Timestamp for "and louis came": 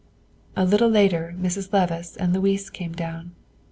2.17-2.93